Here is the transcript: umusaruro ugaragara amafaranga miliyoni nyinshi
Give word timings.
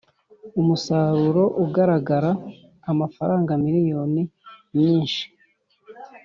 umusaruro 0.59 1.43
ugaragara 1.63 2.31
amafaranga 2.91 3.51
miliyoni 3.63 4.21
nyinshi 4.77 5.23